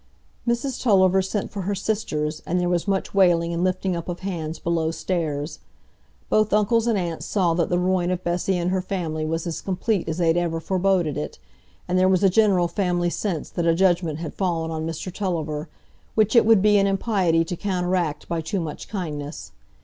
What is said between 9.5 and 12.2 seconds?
complete as they had ever foreboded it, and there